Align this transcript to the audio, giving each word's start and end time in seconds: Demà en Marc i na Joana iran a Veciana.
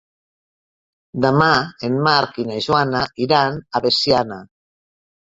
Demà 1.25 1.49
en 1.87 1.99
Marc 2.07 2.39
i 2.43 2.45
na 2.47 2.57
Joana 2.67 3.01
iran 3.27 3.59
a 3.61 3.83
Veciana. 3.85 4.39